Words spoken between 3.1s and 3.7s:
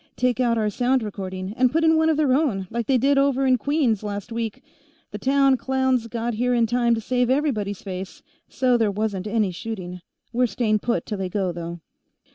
over in